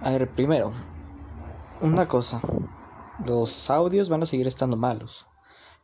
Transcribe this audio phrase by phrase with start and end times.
[0.00, 0.72] A ver, primero,
[1.80, 2.40] una cosa.
[3.26, 5.26] Los audios van a seguir estando malos.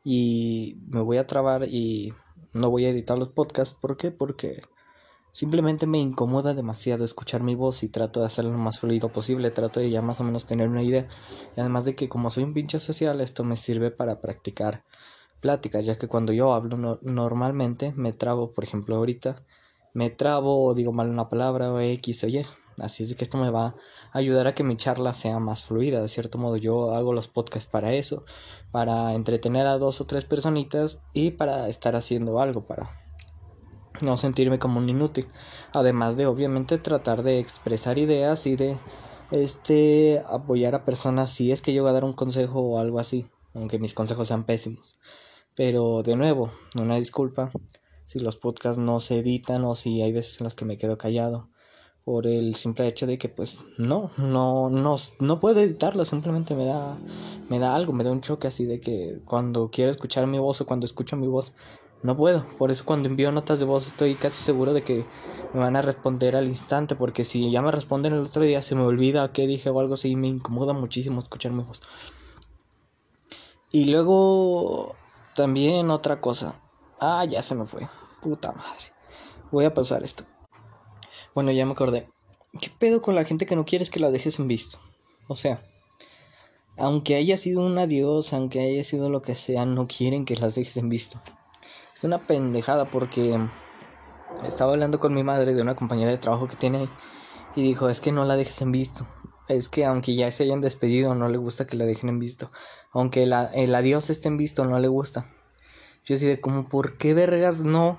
[0.04, 2.14] Y me voy a trabar y
[2.52, 3.76] no voy a editar los podcasts.
[3.80, 4.12] ¿Por qué?
[4.12, 4.62] Porque
[5.32, 9.50] simplemente me incomoda demasiado escuchar mi voz y trato de hacerlo lo más fluido posible.
[9.50, 11.08] Trato de ya más o menos tener una idea.
[11.56, 14.84] Y además de que como soy un pinche social, esto me sirve para practicar
[15.40, 15.84] pláticas.
[15.86, 19.42] Ya que cuando yo hablo normalmente me trabo, por ejemplo ahorita,
[19.92, 22.46] me trabo o digo mal una palabra o X o Y.
[22.78, 23.76] Así es que esto me va
[24.12, 26.00] a ayudar a que mi charla sea más fluida.
[26.02, 28.24] De cierto modo, yo hago los podcasts para eso,
[28.72, 32.90] para entretener a dos o tres personitas y para estar haciendo algo, para
[34.00, 35.28] no sentirme como un inútil.
[35.72, 38.78] Además de, obviamente, tratar de expresar ideas y de
[39.30, 42.98] este apoyar a personas si es que yo voy a dar un consejo o algo
[42.98, 44.98] así, aunque mis consejos sean pésimos.
[45.54, 47.52] Pero de nuevo, una disculpa
[48.04, 50.98] si los podcasts no se editan o si hay veces en las que me quedo
[50.98, 51.48] callado
[52.04, 56.66] por el simple hecho de que pues no, no, no, no puedo editarlo, simplemente me
[56.66, 56.98] da,
[57.48, 60.60] me da algo, me da un choque así de que cuando quiero escuchar mi voz
[60.60, 61.54] o cuando escucho mi voz,
[62.02, 62.46] no puedo.
[62.58, 65.06] Por eso cuando envío notas de voz estoy casi seguro de que
[65.54, 68.74] me van a responder al instante, porque si ya me responden el otro día se
[68.74, 71.80] me olvida qué dije o algo así, me incomoda muchísimo escuchar mi voz.
[73.72, 74.94] Y luego
[75.34, 76.60] también otra cosa.
[77.00, 77.88] Ah, ya se me fue.
[78.20, 78.92] Puta madre.
[79.50, 80.24] Voy a pasar esto.
[81.34, 82.06] Bueno, ya me acordé.
[82.60, 84.78] ¿Qué pedo con la gente que no quieres que la dejes en visto?
[85.26, 85.60] O sea,
[86.76, 90.54] aunque haya sido un adiós, aunque haya sido lo que sea, no quieren que las
[90.54, 91.20] dejes en visto.
[91.92, 93.36] Es una pendejada porque
[94.46, 96.88] estaba hablando con mi madre de una compañera de trabajo que tiene
[97.56, 99.06] y dijo, es que no la dejes en visto.
[99.48, 102.50] Es que aunque ya se hayan despedido, no le gusta que la dejen en visto.
[102.92, 105.26] Aunque el adiós esté en visto, no le gusta.
[106.04, 107.98] Yo así de como, ¿por qué vergas no?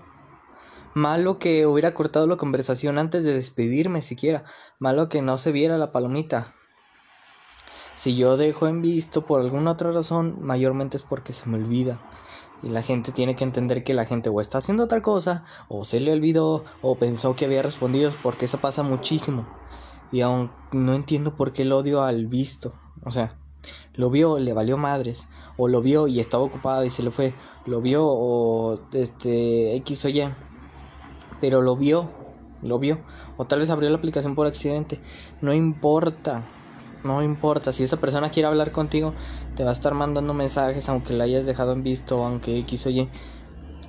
[0.96, 4.46] Malo que hubiera cortado la conversación antes de despedirme siquiera.
[4.80, 6.54] Malo que no se viera la palomita.
[7.96, 12.00] Si yo dejo en visto por alguna otra razón, mayormente es porque se me olvida.
[12.64, 15.84] Y la gente tiene que entender que la gente o está haciendo otra cosa, o
[15.84, 19.46] se le olvidó, o pensó que había respondido, porque eso pasa muchísimo.
[20.14, 22.72] Y aún no entiendo por qué el odio al visto.
[23.04, 23.38] O sea,
[23.96, 25.28] lo vio, le valió madres.
[25.58, 27.34] O lo vio y estaba ocupada y se le fue.
[27.66, 30.34] Lo vio o este X o Y
[31.40, 32.10] pero lo vio,
[32.62, 33.00] lo vio,
[33.38, 35.00] o tal vez abrió la aplicación por accidente,
[35.42, 36.42] no importa,
[37.04, 39.14] no importa, si esa persona quiere hablar contigo,
[39.56, 43.08] te va a estar mandando mensajes aunque la hayas dejado en visto, aunque X oye,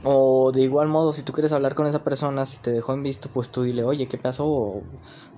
[0.04, 3.02] o de igual modo, si tú quieres hablar con esa persona, si te dejó en
[3.02, 4.46] visto, pues tú dile, oye, ¿qué pasó?
[4.46, 4.82] O,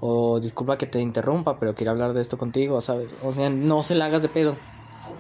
[0.00, 3.14] o disculpa que te interrumpa, pero quiero hablar de esto contigo, ¿sabes?
[3.22, 4.56] O sea, no se la hagas de pedo.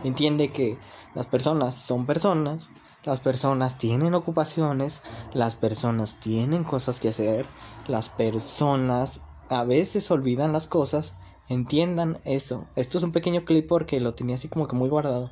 [0.04, 0.78] Entiende que
[1.14, 2.70] las personas son personas
[3.08, 5.00] las personas tienen ocupaciones,
[5.32, 7.46] las personas tienen cosas que hacer,
[7.86, 11.14] las personas a veces olvidan las cosas.
[11.48, 12.66] Entiendan eso.
[12.76, 15.30] Esto es un pequeño clip porque lo tenía así como que muy guardado.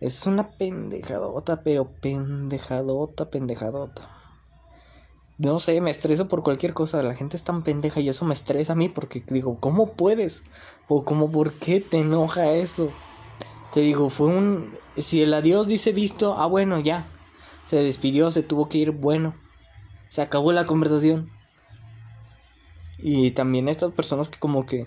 [0.00, 4.08] Es una pendejadota, pero pendejadota, pendejadota.
[5.36, 7.02] No sé, me estreso por cualquier cosa.
[7.02, 10.44] La gente es tan pendeja y eso me estresa a mí porque digo, ¿cómo puedes?
[10.88, 12.88] O como, ¿por qué te enoja eso?
[13.70, 17.06] Te digo, fue un si el adiós dice visto, ah bueno, ya.
[17.64, 19.34] Se despidió, se tuvo que ir, bueno.
[20.08, 21.28] Se acabó la conversación.
[22.98, 24.86] Y también estas personas que como que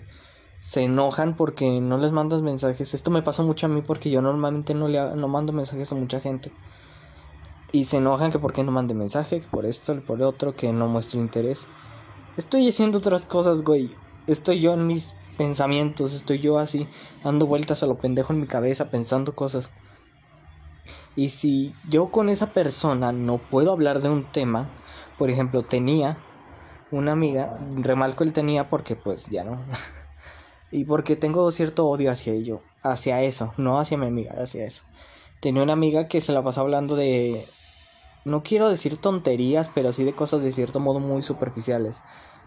[0.60, 2.94] se enojan porque no les mandas mensajes.
[2.94, 5.96] Esto me pasa mucho a mí porque yo normalmente no le no mando mensajes a
[5.96, 6.50] mucha gente.
[7.72, 10.72] Y se enojan que por qué no mande mensaje, que por esto, por otro, que
[10.72, 11.66] no muestro interés.
[12.36, 13.90] Estoy haciendo otras cosas, güey.
[14.26, 16.88] Estoy yo en mis pensamientos, estoy yo así,
[17.22, 19.70] dando vueltas a lo pendejo en mi cabeza, pensando cosas.
[21.16, 24.68] Y si yo con esa persona no puedo hablar de un tema,
[25.16, 26.18] por ejemplo, tenía
[26.90, 29.64] una amiga, remarco el tenía porque pues ya no.
[30.70, 34.82] y porque tengo cierto odio hacia ello, hacia eso, no hacia mi amiga, hacia eso.
[35.40, 37.46] Tenía una amiga que se la pasaba hablando de
[38.24, 42.02] no quiero decir tonterías, pero sí de cosas de cierto modo muy superficiales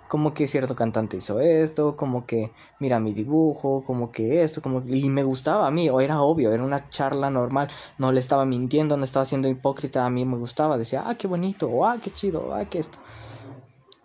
[0.07, 4.83] como que cierto cantante hizo esto, como que mira mi dibujo, como que esto, como
[4.85, 8.45] y me gustaba a mí, o era obvio, era una charla normal, no le estaba
[8.45, 11.97] mintiendo, no estaba siendo hipócrita, a mí me gustaba, decía, ah, qué bonito, o ah,
[12.01, 12.97] qué chido, ah, qué esto.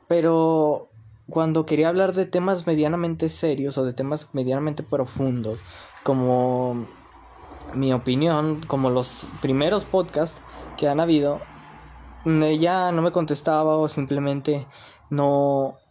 [0.09, 0.89] Pero
[1.29, 5.63] cuando quería hablar de temas medianamente serios o de temas medianamente profundos,
[6.03, 6.87] como
[7.75, 10.43] mi opinión, como los primeros podcasts
[10.77, 11.41] que han habido,
[12.25, 14.67] ella no me contestaba o simplemente
[15.11, 15.82] no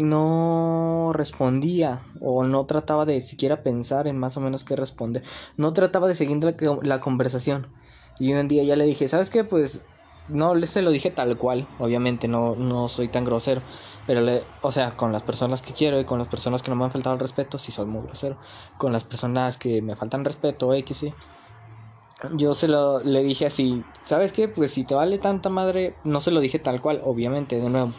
[0.00, 5.22] no respondía o no trataba de siquiera pensar en más o menos qué responder.
[5.56, 6.38] No trataba de seguir
[6.82, 7.68] la, conversación.
[8.18, 9.44] Y un día ya le dije, ¿sabes qué?
[9.44, 9.88] Pues
[10.28, 13.62] no se lo dije tal cual, obviamente no, no soy tan grosero,
[14.06, 16.76] pero le, o sea, con las personas que quiero y con las personas que no
[16.76, 18.36] me han faltado el respeto, sí soy muy grosero.
[18.76, 21.12] Con las personas que me faltan respeto, X, sí.
[22.36, 24.46] Yo se lo le dije así, ¿sabes qué?
[24.46, 27.92] Pues si te vale tanta madre, no se lo dije tal cual, obviamente, de nuevo.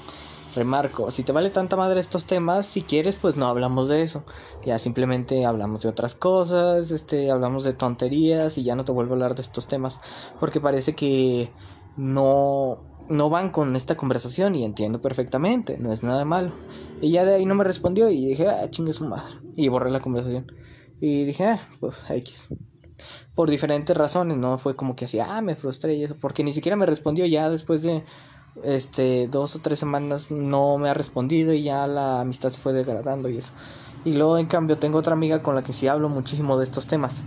[0.53, 4.25] Remarco, si te vale tanta madre estos temas, si quieres, pues no hablamos de eso.
[4.65, 9.13] Ya simplemente hablamos de otras cosas, este, hablamos de tonterías y ya no te vuelvo
[9.13, 10.01] a hablar de estos temas.
[10.39, 11.51] Porque parece que
[11.95, 16.51] no, no van con esta conversación y entiendo perfectamente, no es nada malo.
[17.01, 19.33] Y ya de ahí no me respondió y dije, ah, chingue su madre.
[19.55, 20.51] Y borré la conversación.
[20.99, 22.49] Y dije, ah, pues X.
[23.35, 26.53] Por diferentes razones, no fue como que así, ah, me frustré y eso, porque ni
[26.53, 28.03] siquiera me respondió ya después de
[28.63, 32.73] este dos o tres semanas no me ha respondido y ya la amistad se fue
[32.73, 33.53] degradando y eso.
[34.03, 36.87] Y luego en cambio tengo otra amiga con la que sí hablo muchísimo de estos
[36.87, 37.21] temas.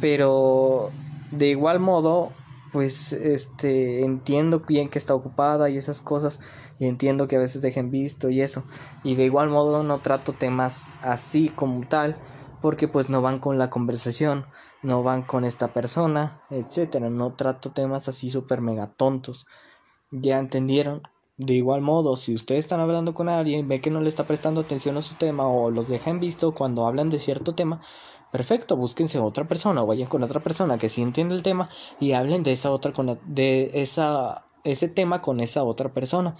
[0.00, 0.90] Pero
[1.30, 2.32] de igual modo
[2.72, 6.40] pues este entiendo bien que está ocupada y esas cosas
[6.78, 8.62] y entiendo que a veces dejen visto y eso
[9.04, 12.16] y de igual modo no trato temas así como tal
[12.60, 14.44] porque pues no van con la conversación
[14.82, 19.46] no van con esta persona etcétera no trato temas así súper mega tontos
[20.10, 21.02] ya entendieron
[21.36, 24.60] de igual modo si ustedes están hablando con alguien ve que no le está prestando
[24.60, 27.80] atención a su tema o los dejan visto cuando hablan de cierto tema
[28.32, 31.68] perfecto, búsquense otra persona o vayan con otra persona que sí entiende el tema
[32.00, 36.34] y hablen de esa otra con de esa ese tema con esa otra persona.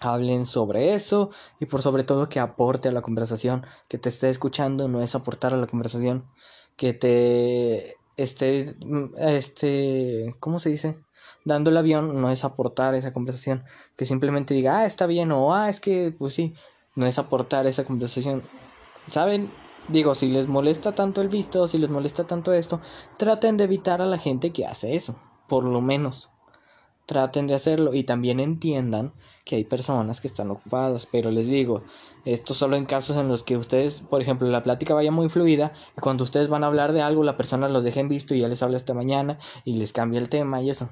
[0.00, 1.30] Hablen sobre eso
[1.60, 5.14] y por sobre todo que aporte a la conversación, que te esté escuchando no es
[5.14, 6.22] aportar a la conversación,
[6.76, 8.76] que te esté
[9.18, 11.04] este, ¿cómo se dice?
[11.44, 13.62] Dando el avión no es aportar esa conversación,
[13.96, 16.54] que simplemente diga, ah, está bien, o ah, es que, pues sí,
[16.94, 18.42] no es aportar esa conversación.
[19.10, 19.50] ¿Saben?
[19.88, 22.80] Digo, si les molesta tanto el visto, si les molesta tanto esto,
[23.16, 26.30] traten de evitar a la gente que hace eso, por lo menos.
[27.06, 29.12] Traten de hacerlo y también entiendan
[29.44, 31.82] que hay personas que están ocupadas, pero les digo,
[32.24, 35.72] esto solo en casos en los que ustedes, por ejemplo, la plática vaya muy fluida
[35.96, 38.48] y cuando ustedes van a hablar de algo, la persona los dejen visto y ya
[38.48, 40.90] les habla esta mañana y les cambia el tema y eso.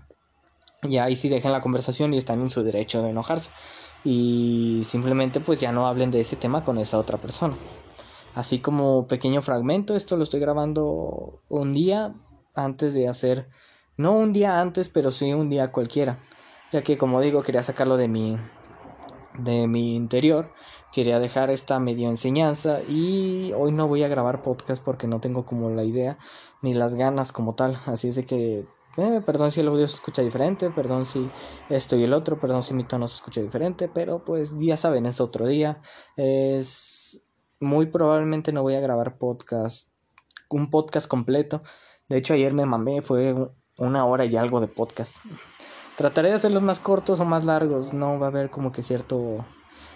[0.83, 3.51] Y ahí sí dejen la conversación y están en su derecho de enojarse.
[4.05, 7.55] Y simplemente pues ya no hablen de ese tema con esa otra persona
[8.39, 9.97] así como pequeño fragmento.
[9.97, 12.15] Esto lo estoy grabando un día
[12.55, 13.47] antes de hacer,
[13.97, 16.19] no un día antes, pero sí un día cualquiera,
[16.73, 18.37] ya que como digo quería sacarlo de mi
[19.39, 20.51] de mi interior,
[20.93, 25.45] quería dejar esta medio enseñanza y hoy no voy a grabar podcast porque no tengo
[25.45, 26.19] como la idea
[26.63, 28.67] ni las ganas como tal, así es de que
[28.99, 31.31] eh, perdón si el audio se escucha diferente, perdón si
[31.69, 35.07] esto y el otro, perdón si mi tono se escucha diferente, pero pues ya saben,
[35.07, 35.81] es otro día,
[36.17, 37.25] es
[37.61, 39.91] muy probablemente no voy a grabar podcast,
[40.51, 41.61] un podcast completo.
[42.09, 43.35] De hecho, ayer me mamé, fue
[43.77, 45.19] una hora y algo de podcast.
[45.97, 47.93] Trataré de hacerlos más cortos o más largos.
[47.93, 49.45] No va a haber como que cierto,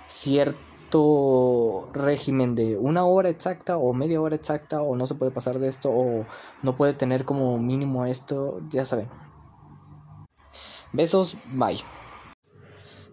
[0.08, 0.71] cierto
[1.92, 5.68] régimen de una hora exacta o media hora exacta o no se puede pasar de
[5.68, 6.26] esto o
[6.62, 8.60] no puede tener como mínimo esto.
[8.68, 9.08] Ya saben.
[10.92, 11.80] Besos, bye.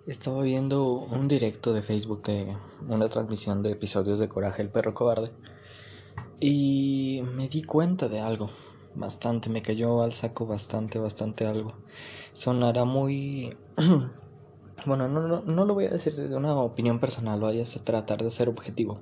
[0.08, 2.56] Estaba viendo un directo de Facebook de
[2.88, 5.30] una transmisión de episodios de Coraje el perro cobarde
[6.40, 8.50] y me di cuenta de algo,
[8.96, 11.74] bastante, me cayó al saco bastante, bastante algo.
[12.34, 13.54] Sonará muy...
[14.86, 18.24] bueno, no, no, no lo voy a decir desde una opinión personal, vaya a tratar
[18.24, 19.02] de ser objetivo.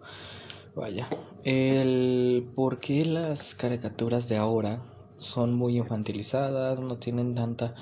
[0.76, 1.08] Vaya,
[1.44, 4.80] el por qué las caricaturas de ahora
[5.18, 7.74] son muy infantilizadas, no tienen tanta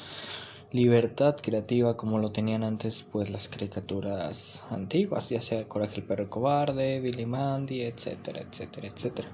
[0.71, 6.29] libertad creativa como lo tenían antes pues las caricaturas antiguas, ya sea Coraje el perro
[6.29, 9.27] cobarde, Billy Mandy, etcétera, etcétera, etcétera.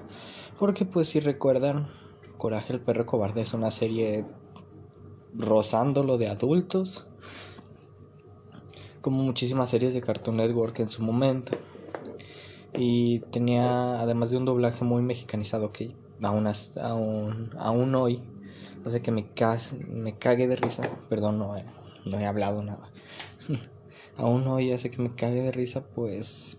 [0.60, 1.88] Porque pues si recuerdan,
[2.38, 4.25] Coraje el perro cobarde es una serie
[5.36, 7.06] rozándolo de adultos,
[9.01, 11.58] como muchísimas series de Cartoon Network en su momento.
[12.77, 15.91] Y tenía además de un doblaje muy mexicanizado que
[16.22, 16.48] aún,
[16.81, 18.20] aún, aún hoy
[18.86, 19.25] hace que me,
[19.89, 20.84] me cague de risa.
[21.10, 21.63] Perdón, no he,
[22.05, 22.88] no he hablado nada.
[24.17, 26.58] Aún hoy hace que me cague de risa, pues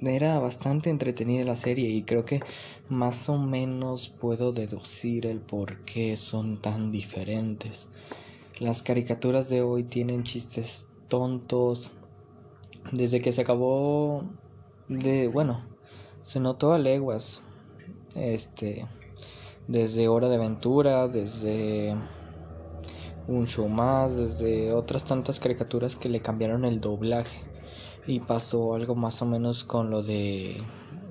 [0.00, 2.40] era bastante entretenida la serie y creo que
[2.88, 7.86] más o menos puedo deducir el por qué son tan diferentes.
[8.58, 11.90] Las caricaturas de hoy tienen chistes tontos.
[12.90, 14.24] Desde que se acabó
[14.88, 15.60] de, bueno,
[16.24, 17.42] se notó a leguas.
[18.14, 18.86] Este,
[19.68, 21.94] desde Hora de Aventura, desde
[23.28, 27.38] un show más, desde otras tantas caricaturas que le cambiaron el doblaje
[28.06, 30.60] y pasó algo más o menos con lo de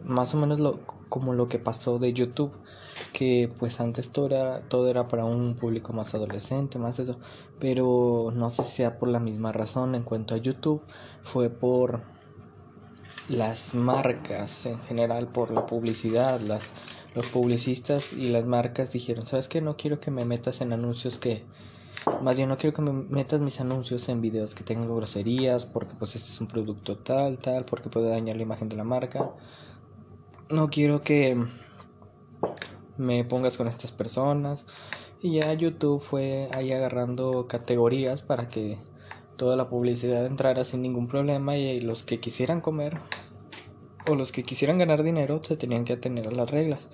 [0.04, 0.80] más o menos lo,
[1.10, 2.52] como lo que pasó de YouTube
[3.14, 7.18] que pues antes todo era, todo era para un público más adolescente, más eso,
[7.60, 10.82] pero no sé si sea por la misma razón en cuanto a YouTube,
[11.24, 12.02] fue por
[13.30, 16.70] las marcas en general, por la publicidad, las,
[17.16, 19.62] los publicistas y las marcas dijeron, ¿sabes qué?
[19.62, 21.44] No quiero que me metas en anuncios que...
[22.24, 25.92] Más bien no quiero que me metas mis anuncios en videos que tengan groserías, porque
[26.00, 29.30] pues este es un producto tal, tal, porque puede dañar la imagen de la marca.
[30.50, 31.38] No quiero que
[32.98, 34.66] me pongas con estas personas.
[35.22, 38.78] Y ya YouTube fue ahí agarrando categorías para que
[39.38, 42.98] toda la publicidad entrara sin ningún problema y los que quisieran comer
[44.08, 46.88] o los que quisieran ganar dinero se tenían que atener a las reglas.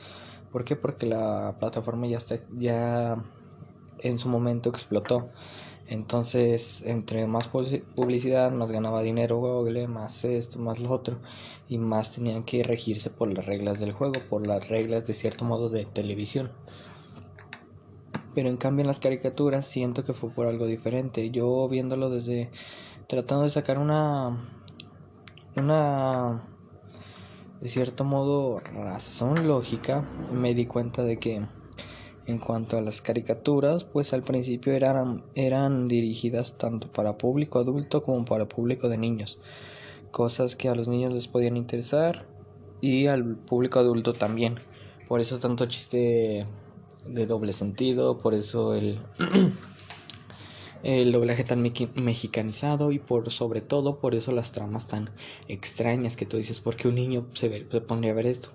[0.51, 3.16] Porque la plataforma ya está, ya
[4.00, 5.25] en su momento explotó.
[5.88, 11.16] Entonces, entre más publicidad, más ganaba dinero Google, más esto, más lo otro,
[11.69, 15.45] y más tenían que regirse por las reglas del juego, por las reglas de cierto
[15.45, 16.50] modo de televisión.
[18.36, 21.29] Pero en cambio en las caricaturas siento que fue por algo diferente.
[21.31, 22.50] Yo viéndolo desde
[23.07, 24.38] tratando de sacar una
[25.55, 26.43] una
[27.62, 31.41] de cierto modo razón lógica, me di cuenta de que
[32.27, 38.03] en cuanto a las caricaturas, pues al principio eran, eran dirigidas tanto para público adulto
[38.03, 39.39] como para público de niños.
[40.17, 42.25] Cosas que a los niños les podían interesar
[42.81, 44.55] y al público adulto también.
[45.07, 46.43] Por eso tanto chiste
[47.05, 48.97] de doble sentido, por eso el
[51.12, 55.07] doblaje tan mexicanizado y por sobre todo por eso las tramas tan
[55.50, 58.50] extrañas que tú dices, porque un niño se, se pondría a ver esto.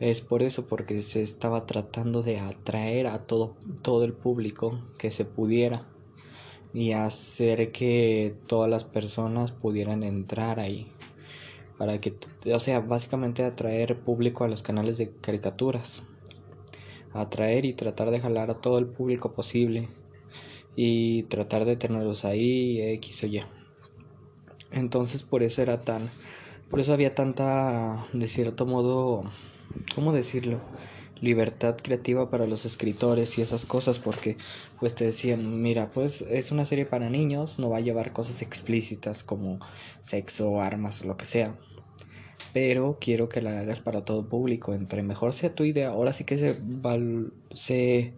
[0.00, 5.10] Es por eso, porque se estaba tratando de atraer a todo, todo el público que
[5.10, 5.82] se pudiera
[6.72, 10.86] y hacer que todas las personas pudieran entrar ahí.
[11.78, 12.12] Para que,
[12.52, 16.02] o sea, básicamente atraer público a los canales de caricaturas.
[17.12, 19.88] Atraer y tratar de jalar a todo el público posible
[20.76, 23.42] y tratar de tenerlos ahí X o Y.
[24.72, 26.08] Entonces por eso era tan,
[26.70, 29.24] por eso había tanta, de cierto modo,
[29.94, 30.60] ¿cómo decirlo?
[31.20, 34.36] Libertad creativa para los escritores y esas cosas porque
[34.78, 38.42] pues te decían mira pues es una serie para niños no va a llevar cosas
[38.42, 39.58] explícitas como
[40.02, 41.54] sexo armas lo que sea
[42.52, 46.24] pero quiero que la hagas para todo público entre mejor sea tu idea ahora sí
[46.24, 46.56] que se
[47.54, 48.12] se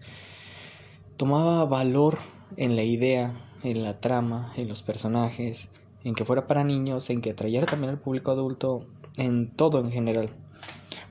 [1.16, 2.18] tomaba valor
[2.56, 3.32] en la idea,
[3.62, 5.68] en la trama, en los personajes,
[6.04, 8.84] en que fuera para niños, en que atrayera también al público adulto,
[9.16, 10.28] en todo en general.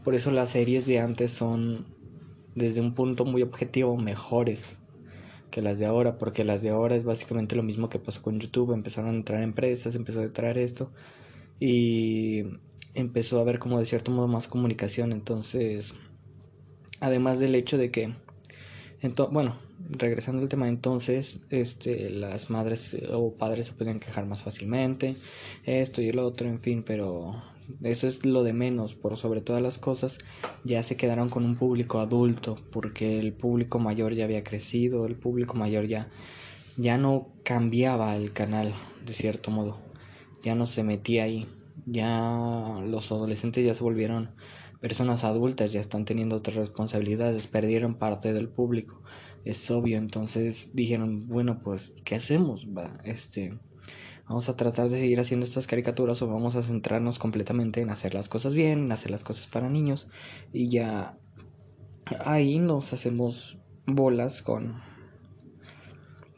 [0.04, 1.86] Por eso las series de antes son,
[2.56, 4.78] desde un punto muy objetivo, mejores
[5.52, 8.40] que las de ahora, porque las de ahora es básicamente lo mismo que pasó con
[8.40, 10.90] YouTube, empezaron a entrar empresas, empezó a traer esto
[11.60, 12.44] y
[12.96, 15.94] empezó a haber como de cierto modo más comunicación, entonces,
[17.00, 18.14] además del hecho de que,
[19.32, 19.56] bueno,
[19.90, 25.16] regresando al tema entonces, este, las madres o padres se pueden quejar más fácilmente,
[25.66, 27.36] esto y el otro, en fin, pero
[27.84, 30.20] eso es lo de menos, por sobre todas las cosas,
[30.64, 35.16] ya se quedaron con un público adulto, porque el público mayor ya había crecido, el
[35.16, 36.08] público mayor ya,
[36.78, 38.74] ya no cambiaba el canal,
[39.06, 39.78] de cierto modo,
[40.44, 41.48] ya no se metía ahí,
[41.86, 44.30] ya los adolescentes ya se volvieron
[44.80, 49.02] personas adultas, ya están teniendo otras responsabilidades, perdieron parte del público
[49.46, 49.98] es obvio.
[49.98, 52.68] Entonces dijeron, bueno, pues, ¿qué hacemos?
[52.76, 53.54] Va, este,
[54.32, 58.14] vamos a tratar de seguir haciendo estas caricaturas o vamos a centrarnos completamente en hacer
[58.14, 60.08] las cosas bien, en hacer las cosas para niños
[60.54, 61.14] y ya
[62.24, 63.58] ahí nos hacemos
[63.88, 64.74] bolas con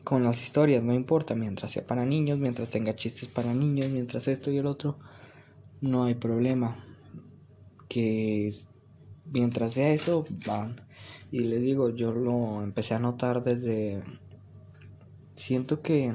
[0.04, 4.28] con las historias, no importa, mientras sea para niños, mientras tenga chistes para niños, mientras
[4.28, 4.98] esto y el otro,
[5.82, 6.76] no hay problema.
[7.90, 8.52] Que
[9.32, 10.76] mientras sea eso, van
[11.32, 14.04] y les digo, yo lo empecé a notar desde...
[15.36, 16.12] Siento que...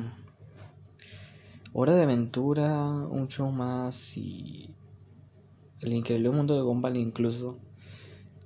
[1.80, 4.68] Hora de Aventura, un show más y...
[5.80, 7.54] El increíble mundo de Gumball incluso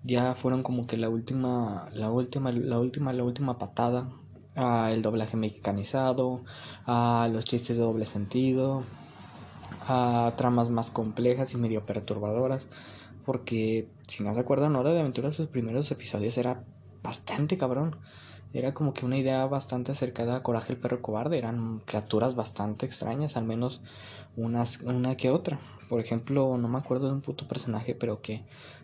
[0.04, 4.06] ya fueron como que la última, la última, la última, la última patada
[4.54, 6.42] a el doblaje mexicanizado,
[6.84, 8.84] a los chistes de doble sentido,
[9.88, 12.66] a tramas más complejas y medio perturbadoras.
[13.24, 16.60] Porque si no recuerdan, Hora de Aventura, sus primeros episodios era
[17.02, 17.96] bastante cabrón.
[18.54, 21.38] Era como que una idea bastante acercada a Coraje el perro cobarde.
[21.38, 23.80] Eran criaturas bastante extrañas, al menos
[24.36, 25.58] unas, una que otra.
[25.88, 28.42] Por ejemplo, no me acuerdo de un puto personaje, pero que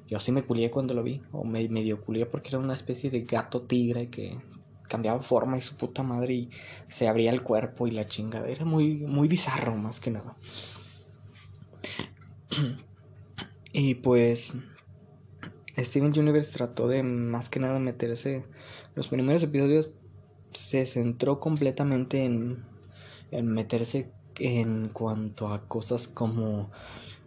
[0.09, 1.21] yo sí me culié cuando lo vi.
[1.33, 4.37] O me medio culié porque era una especie de gato tigre que
[4.89, 6.51] cambiaba forma y su puta madre y
[6.89, 8.49] se abría el cuerpo y la chingada.
[8.49, 10.35] Era muy, muy bizarro más que nada.
[13.71, 14.55] Y pues
[15.77, 18.45] Steven Universe trató de más que nada meterse.
[18.99, 19.93] Los primeros episodios
[20.55, 22.59] se centró completamente en,
[23.31, 24.09] en meterse
[24.41, 26.69] en cuanto a cosas como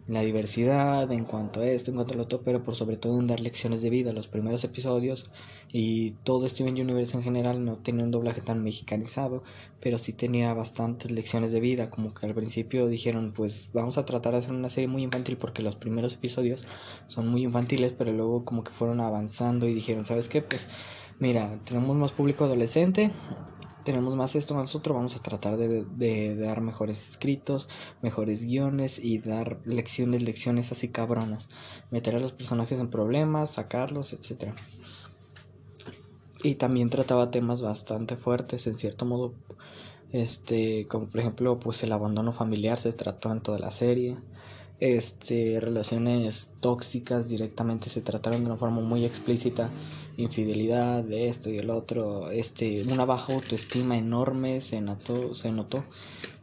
[0.06, 3.18] la diversidad, en cuanto a esto, en cuanto a lo otro, pero por sobre todo
[3.18, 4.12] en dar lecciones de vida.
[4.12, 5.30] Los primeros episodios
[5.72, 9.42] y todo Steven Universe en general no tenía un doblaje tan mexicanizado,
[9.80, 14.04] pero sí tenía bastantes lecciones de vida, como que al principio dijeron, pues vamos a
[14.04, 16.64] tratar de hacer una serie muy infantil porque los primeros episodios
[17.08, 20.42] son muy infantiles, pero luego como que fueron avanzando y dijeron, ¿sabes qué?
[20.42, 20.68] Pues
[21.22, 23.12] mira, tenemos más público adolescente,
[23.84, 27.68] tenemos más esto nosotros, vamos a tratar de, dar mejores escritos,
[28.02, 31.48] mejores guiones y dar lecciones, lecciones así cabronas.
[31.92, 34.52] Meter a los personajes en problemas, sacarlos, etc.
[36.42, 39.32] Y también trataba temas bastante fuertes, en cierto modo,
[40.12, 44.16] este, como por ejemplo, pues el abandono familiar se trató en toda la serie.
[44.80, 49.70] Este, relaciones tóxicas directamente se trataron de una forma muy explícita
[50.16, 55.82] infidelidad de esto y el otro, este, una baja autoestima enorme se notó, se notó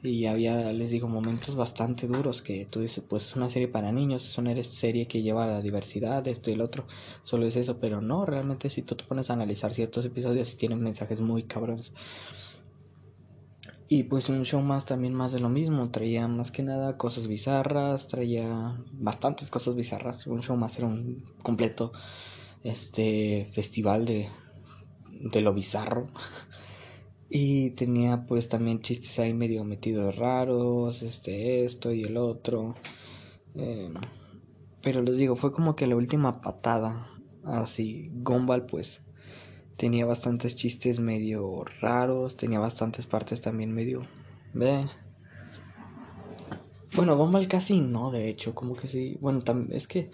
[0.01, 3.91] y había, les digo, momentos bastante duros que tú dices, pues es una serie para
[3.91, 6.85] niños, es una serie que lleva la diversidad, esto y el otro,
[7.23, 10.81] solo es eso, pero no, realmente si tú te pones a analizar ciertos episodios tienen
[10.81, 11.91] mensajes muy cabrones.
[13.91, 17.27] Y pues un show más también más de lo mismo, traía más que nada cosas
[17.27, 21.91] bizarras, traía bastantes cosas bizarras, un show más era un completo
[22.63, 24.27] este festival de,
[25.31, 26.07] de lo bizarro.
[27.31, 32.73] Y tenía pues también chistes ahí medio metidos raros, este, esto y el otro.
[33.53, 33.93] Em,
[34.81, 37.05] pero les digo, fue como que la última patada.
[37.45, 39.01] Así, Gumball pues
[39.77, 44.03] tenía bastantes chistes medio raros, tenía bastantes partes también medio...
[44.53, 44.85] ¿ve?
[46.95, 49.17] Bueno, Gumball casi no, de hecho, como que sí.
[49.21, 50.09] Bueno, es que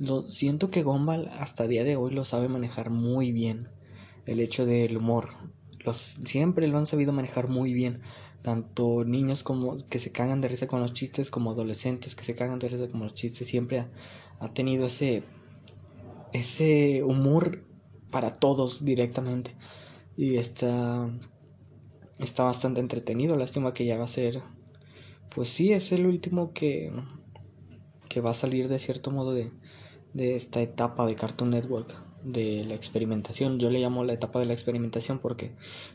[0.00, 3.66] lo, siento que Gumball hasta día de hoy lo sabe manejar muy bien.
[4.26, 5.28] El hecho del humor.
[5.84, 8.00] Los, siempre lo han sabido manejar muy bien.
[8.42, 12.34] Tanto niños como que se cagan de risa con los chistes como adolescentes que se
[12.34, 13.46] cagan de risa con los chistes.
[13.46, 13.84] Siempre
[14.40, 15.22] ha, tenido ese,
[16.32, 17.58] ese humor
[18.10, 19.52] para todos directamente.
[20.16, 21.08] Y está,
[22.18, 23.36] está bastante entretenido.
[23.36, 24.40] Lástima que ya va a ser.
[25.34, 26.90] Pues sí, es el último que,
[28.08, 29.50] que va a salir de cierto modo de,
[30.16, 31.92] de esta etapa de Cartoon Network
[32.24, 33.58] de la experimentación.
[33.58, 35.50] Yo le llamo la etapa de la experimentación porque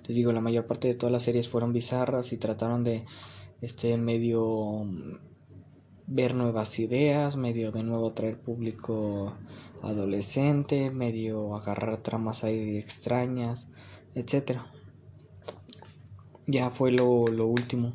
[0.08, 3.04] les digo, la mayor parte de todas las series fueron bizarras y trataron de
[3.62, 4.86] este medio
[6.08, 9.34] ver nuevas ideas, medio de nuevo traer público
[9.82, 13.70] adolescente, medio agarrar tramas ahí extrañas,
[14.14, 14.64] etcétera.
[16.46, 17.92] Ya fue lo, lo último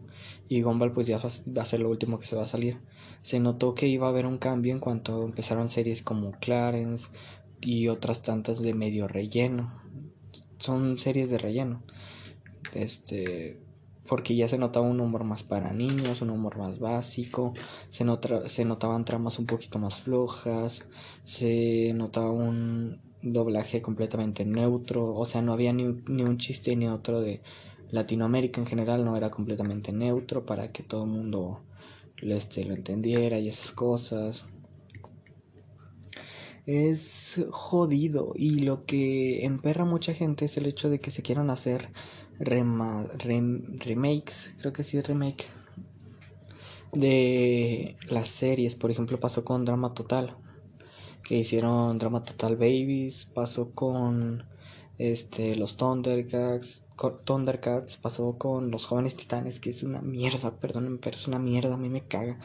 [0.49, 2.77] y Gumball pues ya va a ser lo último que se va a salir
[3.27, 7.09] se notó que iba a haber un cambio en cuanto empezaron series como Clarence
[7.61, 9.69] y otras tantas de medio relleno.
[10.61, 11.83] Son series de relleno.
[12.73, 13.59] Este,
[14.09, 17.53] porque ya se notaba un humor más para niños, un humor más básico,
[17.91, 18.05] se,
[18.47, 20.85] se notaban tramas un poquito más flojas,
[21.25, 26.87] se notaba un doblaje completamente neutro, o sea, no había ni, ni un chiste ni
[26.87, 27.41] otro de
[27.91, 31.59] Latinoamérica en general, no era completamente neutro para que todo el mundo
[32.23, 34.45] este, lo entendiera y esas cosas.
[36.67, 41.23] Es jodido y lo que emperra a mucha gente es el hecho de que se
[41.23, 41.89] quieran hacer
[42.39, 45.47] remakes, creo que sí es remake,
[46.93, 48.75] de las series.
[48.75, 50.31] Por ejemplo, pasó con Drama Total,
[51.25, 54.43] que hicieron Drama Total Babies, pasó con
[54.99, 56.86] este, los Thundercats,
[57.25, 61.75] Thundercats pasó con los jóvenes titanes, que es una mierda, perdónenme, pero es una mierda,
[61.75, 62.39] a mí me caga.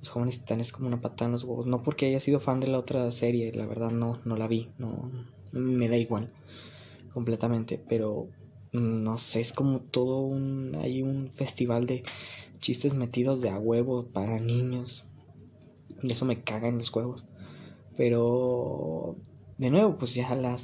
[0.00, 1.66] Los jóvenes titanes como una patada en los huevos.
[1.66, 4.68] No porque haya sido fan de la otra serie, la verdad no, no la vi,
[4.78, 5.10] no
[5.52, 6.30] me da igual
[7.16, 8.26] completamente, pero
[8.74, 12.04] no sé, es como todo un hay un festival de
[12.60, 15.04] chistes metidos de a huevo para niños.
[16.02, 17.24] Y eso me caga en los huevos.
[17.96, 19.16] Pero
[19.56, 20.60] de nuevo, pues ya las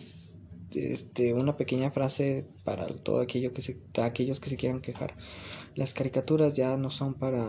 [0.75, 5.13] este, una pequeña frase para todo aquello que se, aquellos que se quieran quejar.
[5.75, 7.47] Las caricaturas ya no son para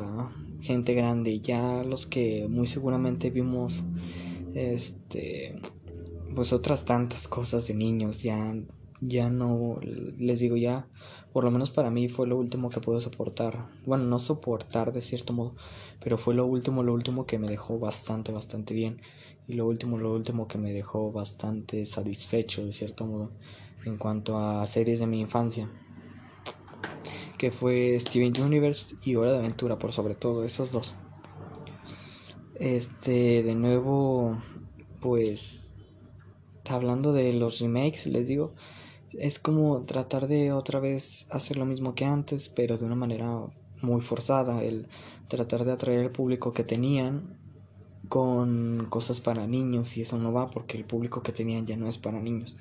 [0.61, 3.81] gente grande, ya los que muy seguramente vimos
[4.55, 5.59] este
[6.35, 8.53] pues otras tantas cosas de niños, ya
[9.01, 10.85] ya no les digo ya
[11.33, 13.57] por lo menos para mí fue lo último que puedo soportar.
[13.87, 15.51] Bueno, no soportar de cierto modo,
[16.03, 18.99] pero fue lo último, lo último que me dejó bastante, bastante bien.
[19.47, 23.29] Y lo último, lo último que me dejó bastante satisfecho de cierto modo
[23.85, 25.67] en cuanto a series de mi infancia.
[27.37, 30.93] Que fue Steven Universe y Hora de Aventura, por sobre todo, esos dos.
[32.55, 34.41] Este, de nuevo,
[35.01, 35.63] pues
[36.69, 38.49] hablando de los remakes, les digo,
[39.19, 43.41] es como tratar de otra vez hacer lo mismo que antes, pero de una manera
[43.81, 44.87] muy forzada, el
[45.27, 47.21] tratar de atraer al público que tenían
[48.13, 51.89] con cosas para niños y eso no va porque el público que tenían ya no
[51.89, 52.53] es para niños.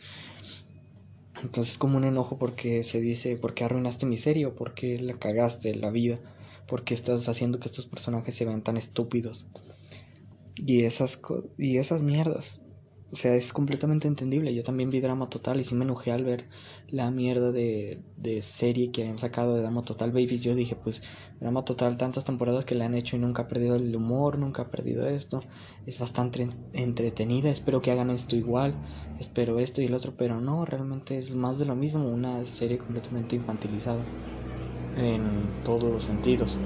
[1.42, 4.46] Entonces es como un enojo porque se dice, ¿por qué arruinaste mi serie?
[4.46, 6.18] ¿O por qué la cagaste la vida?
[6.68, 9.44] ¿Por qué estás haciendo que estos personajes se vean tan estúpidos?
[10.56, 11.20] Y esas,
[11.58, 12.60] y esas mierdas.
[13.12, 14.54] O sea, es completamente entendible.
[14.54, 16.46] Yo también vi Drama Total y sí me enojé al ver
[16.90, 20.40] la mierda de, de serie que habían sacado de Drama Total Babies.
[20.40, 21.02] Yo dije, pues,
[21.42, 24.62] Drama Total, tantas temporadas que le han hecho y nunca ha perdido el humor, nunca
[24.62, 25.42] ha perdido esto.
[25.87, 27.50] Es bastante entretenida.
[27.50, 28.72] Espero que hagan esto igual.
[29.18, 30.12] Espero esto y el otro.
[30.16, 32.07] Pero no, realmente es más de lo mismo.
[32.07, 34.00] Una serie completamente infantilizada.
[34.96, 35.24] En
[35.64, 36.59] todos los sentidos.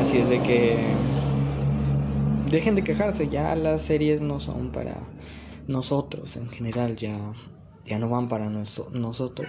[0.00, 0.76] Así es de que
[2.50, 4.96] dejen de quejarse, ya las series no son para
[5.66, 7.18] nosotros en general, ya,
[7.86, 9.48] ya no van para nosotros,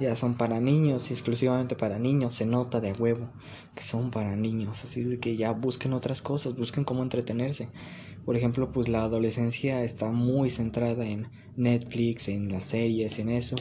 [0.00, 3.28] ya son para niños y exclusivamente para niños, se nota de huevo
[3.74, 7.68] que son para niños, así de que ya busquen otras cosas, busquen cómo entretenerse.
[8.24, 13.56] Por ejemplo, pues la adolescencia está muy centrada en Netflix, en las series, en eso.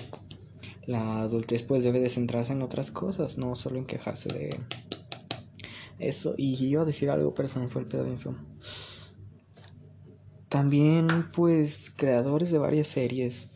[0.88, 4.60] La adultez pues debe de centrarse en otras cosas, no solo en quejarse de
[6.00, 6.34] eso.
[6.38, 8.36] Y a decir algo, pero se me fue el pedo bien feo.
[10.50, 13.50] También, pues, creadores de varias series.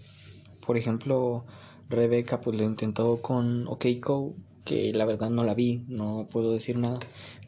[0.65, 1.44] Por ejemplo,
[1.91, 4.34] Rebeca, pues lo intentó con OK Co,
[4.65, 6.99] que la verdad no la vi, no puedo decir nada.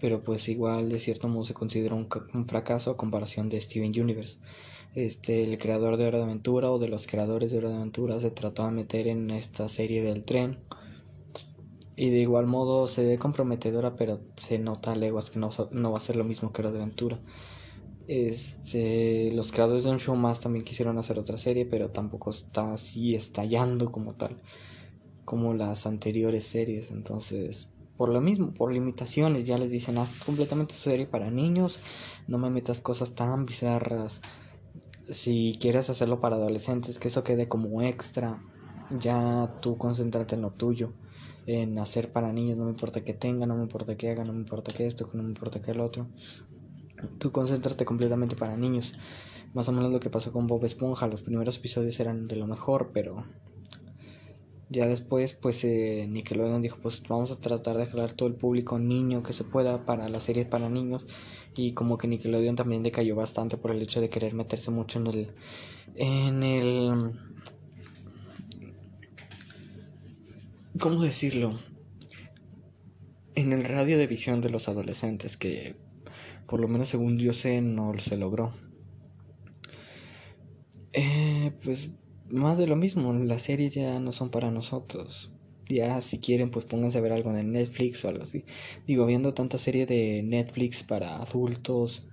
[0.02, 4.00] Pero pues igual de cierto modo se considera un, un fracaso a comparación de Steven
[4.00, 4.38] Universe.
[4.96, 8.20] Este, el creador de Hora de Aventura o de los creadores de Hora de Aventura
[8.20, 10.56] se trató de meter en esta serie del tren
[11.96, 15.92] y de igual modo se ve comprometedora, pero se nota a leguas que no, no
[15.92, 17.18] va a ser lo mismo que la de aventura.
[18.08, 22.74] Este, los creadores de un show más también quisieron hacer otra serie, pero tampoco está
[22.74, 24.36] así estallando como tal,
[25.26, 26.92] como las anteriores series.
[26.92, 31.80] Entonces, por lo mismo, por limitaciones, ya les dicen, haz completamente serie para niños,
[32.28, 34.22] no me metas cosas tan bizarras.
[35.10, 38.38] Si quieres hacerlo para adolescentes, que eso quede como extra,
[39.00, 40.90] ya tú concéntrate en lo tuyo
[41.46, 44.34] en hacer para niños, no me importa que tengan, no me importa que hagan, no
[44.34, 46.06] me importa que esto, no me importa que el otro.
[47.20, 48.96] Tú concéntrate completamente para niños.
[49.54, 52.48] Más o menos lo que pasó con Bob Esponja, los primeros episodios eran de lo
[52.48, 53.24] mejor, pero
[54.70, 58.80] ya después pues eh, Nickelodeon dijo pues vamos a tratar de jalar todo el público
[58.80, 61.06] niño que se pueda para las series para niños
[61.56, 65.08] y como que Nickelodeon también decayó bastante por el hecho de querer meterse mucho en
[65.08, 65.28] el
[65.98, 67.12] en el
[70.80, 71.58] ¿cómo decirlo?
[73.36, 75.76] En el radio de visión de los adolescentes, que
[76.54, 78.54] por lo menos según yo sé no se logró.
[80.94, 85.30] Eh, pues más de lo mismo, las series ya no son para nosotros.
[85.68, 88.44] Ya si quieren pues pónganse a ver algo de Netflix o algo así.
[88.86, 92.04] Digo, viendo tanta serie de Netflix para adultos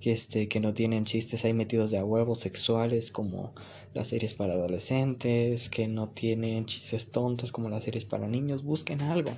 [0.00, 3.52] que este que no tienen chistes ahí metidos de a huevos sexuales como
[3.92, 9.02] las series para adolescentes, que no tienen chistes tontos como las series para niños, busquen
[9.02, 9.30] algo.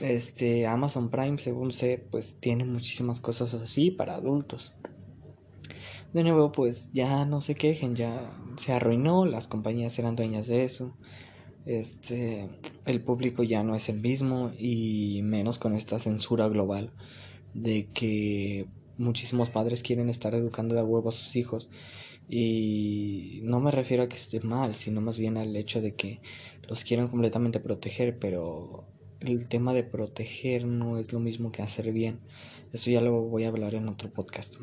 [0.00, 4.72] Este Amazon Prime, según sé, pues tiene muchísimas cosas así para adultos.
[6.12, 8.18] De nuevo, pues ya no se quejen, ya
[8.58, 10.92] se arruinó, las compañías eran dueñas de eso.
[11.66, 12.46] Este,
[12.84, 16.90] el público ya no es el mismo y menos con esta censura global
[17.54, 18.66] de que
[18.98, 21.68] muchísimos padres quieren estar educando de huevo a sus hijos
[22.28, 26.18] y no me refiero a que esté mal, sino más bien al hecho de que
[26.68, 28.84] los quieren completamente proteger, pero
[29.28, 32.18] el tema de proteger no es lo mismo que hacer bien.
[32.72, 34.54] Eso ya lo voy a hablar en otro podcast.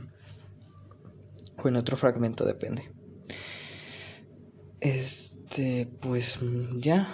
[1.63, 2.84] O en otro fragmento, depende.
[4.82, 6.39] Este, pues
[6.78, 7.08] ya,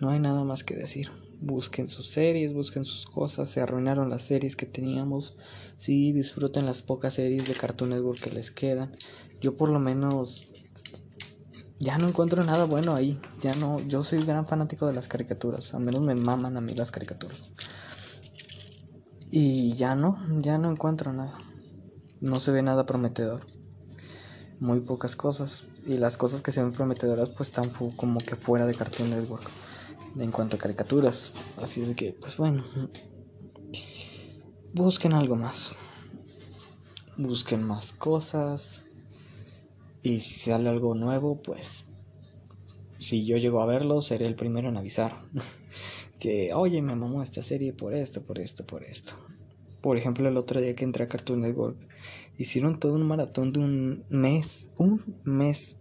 [0.00, 1.10] no hay nada más que decir.
[1.42, 3.50] Busquen sus series, busquen sus cosas.
[3.50, 5.34] Se arruinaron las series que teníamos.
[5.78, 8.90] Sí, disfruten las pocas series de Cartoon Network que les quedan
[9.42, 10.51] yo por lo menos
[11.82, 13.20] ya no encuentro nada bueno ahí.
[13.40, 15.74] Ya no, yo soy gran fanático de las caricaturas.
[15.74, 17.48] Al menos me maman a mí las caricaturas.
[19.32, 21.36] Y ya no, ya no encuentro nada.
[22.20, 23.42] No se ve nada prometedor.
[24.60, 25.64] Muy pocas cosas.
[25.84, 29.50] Y las cosas que se ven prometedoras pues están como que fuera de Cartoon Network.
[30.18, 31.32] En cuanto a caricaturas.
[31.60, 32.62] Así es que, pues bueno.
[34.74, 35.72] Busquen algo más.
[37.16, 38.81] Busquen más cosas
[40.02, 41.84] y si sale algo nuevo, pues
[42.98, 45.14] si yo llego a verlo, seré el primero en avisar.
[46.20, 49.12] que, oye, me mamó esta serie por esto, por esto, por esto.
[49.80, 51.76] Por ejemplo, el otro día que entré a Cartoon Network
[52.38, 55.76] Hicieron todo un maratón de un mes, un mes,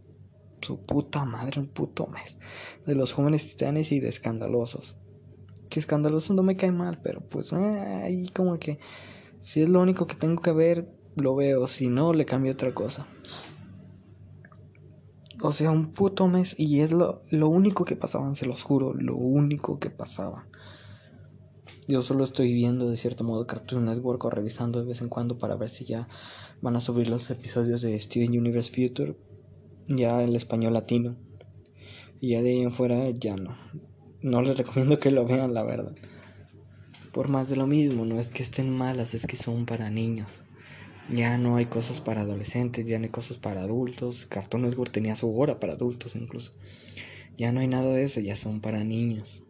[0.61, 2.35] su puta madre, un puto mes,
[2.85, 4.95] de los jóvenes titanes y de escandalosos.
[5.69, 8.77] Que escandalosos no me cae mal, pero pues ahí como que
[9.41, 12.73] si es lo único que tengo que ver, lo veo, si no, le cambio otra
[12.73, 13.07] cosa.
[15.43, 18.93] O sea, un puto mes y es lo, lo único que pasaban, se los juro,
[18.93, 20.45] lo único que pasaba.
[21.87, 25.39] Yo solo estoy viendo de cierto modo Cartoon Network o revisando de vez en cuando
[25.39, 26.07] para ver si ya
[26.61, 29.15] van a subir los episodios de Steven Universe Future,
[29.87, 31.15] ya el español latino.
[32.21, 33.55] Y ya de ahí en fuera ya no.
[34.21, 35.91] No les recomiendo que lo vean, la verdad.
[37.13, 40.43] Por más de lo mismo, no es que estén malas, es que son para niños.
[41.13, 44.25] Ya no hay cosas para adolescentes, ya no hay cosas para adultos.
[44.29, 46.53] Cartoon Network tenía su hora para adultos incluso.
[47.37, 49.41] Ya no hay nada de eso, ya son para niños.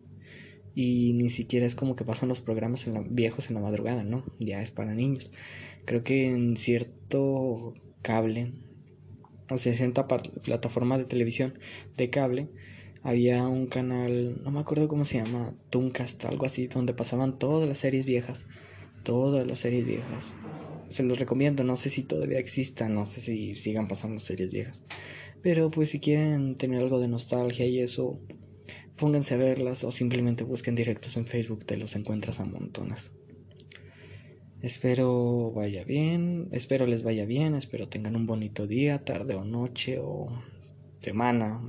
[0.74, 4.24] Y ni siquiera es como que pasan los programas en viejos en la madrugada, ¿no?
[4.40, 5.30] Ya es para niños.
[5.86, 8.52] Creo que en cierto cable,
[9.50, 11.54] o sea, cierta plataforma de televisión
[11.98, 12.48] de cable,
[13.04, 17.68] había un canal, no me acuerdo cómo se llama, Tuncast, algo así, donde pasaban todas
[17.68, 18.46] las series viejas.
[19.04, 20.34] Todas las series viejas.
[20.92, 24.86] Se los recomiendo, no sé si todavía existan, no sé si sigan pasando series viejas.
[25.42, 28.20] Pero pues si quieren tener algo de nostalgia y eso,
[28.98, 33.10] pónganse a verlas o simplemente busquen directos en Facebook, te los encuentras a montones.
[34.62, 39.98] Espero vaya bien, espero les vaya bien, espero tengan un bonito día, tarde o noche
[40.00, 40.32] o
[41.02, 41.60] semana.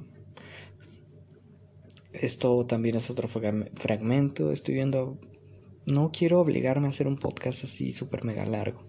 [2.13, 5.17] Esto también es otro fragmento, estoy viendo,
[5.87, 8.83] no quiero obligarme a hacer un podcast así súper mega largo.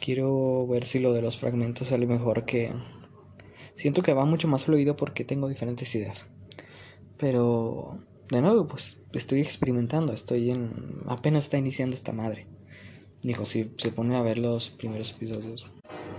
[0.00, 2.72] Quiero ver si lo de los fragmentos sale mejor que...
[3.74, 6.26] Siento que va mucho más fluido porque tengo diferentes ideas.
[7.18, 7.96] Pero,
[8.30, 10.70] de nuevo, pues estoy experimentando, estoy en...
[11.06, 12.46] apenas está iniciando esta madre.
[13.22, 15.66] Dijo, si se pone a ver los primeros episodios.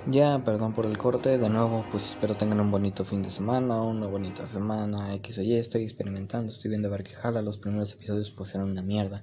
[0.08, 3.82] Ya, perdón por el corte, de nuevo, pues espero tengan un bonito fin de semana,
[3.82, 7.94] una bonita semana, X o estoy experimentando, estoy viendo a ver qué jala, los primeros
[7.94, 9.22] episodios pues eran una mierda,